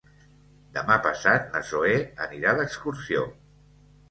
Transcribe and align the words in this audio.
Demà 0.77 0.95
passat 1.07 1.45
na 1.57 1.61
Zoè 1.73 1.93
anirà 2.27 2.57
d'excursió. 2.63 3.29